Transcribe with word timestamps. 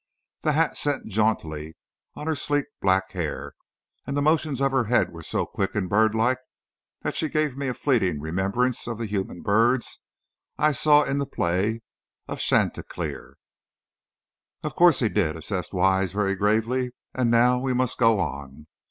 The 0.41 0.53
hat 0.53 0.77
set 0.77 1.01
jauntily 1.05 1.75
on 2.15 2.25
her 2.25 2.33
sleek 2.33 2.65
black 2.81 3.11
hair, 3.11 3.53
and 4.07 4.17
the 4.17 4.21
motions 4.23 4.59
of 4.59 4.71
her 4.71 4.85
head 4.85 5.11
were 5.13 5.21
so 5.21 5.45
quick 5.45 5.75
and 5.75 5.87
birdlike, 5.87 6.39
that 7.03 7.15
she 7.15 7.29
gave 7.29 7.55
me 7.55 7.67
a 7.67 7.75
fleeting 7.75 8.19
remembrance 8.19 8.87
of 8.87 8.97
the 8.97 9.05
human 9.05 9.43
birds 9.43 9.99
I 10.57 10.71
saw 10.71 11.03
in 11.03 11.19
the 11.19 11.27
play 11.27 11.83
of 12.27 12.39
Chantecler. 12.39 13.35
"Of 14.63 14.75
course 14.75 15.01
he 15.01 15.07
did," 15.09 15.35
assented 15.35 15.71
Wise, 15.73 16.13
very 16.13 16.33
gravely; 16.33 16.93
"and 17.13 17.29
now 17.29 17.59
we 17.59 17.75
must 17.75 17.99
go 17.99 18.19
on. 18.19 18.65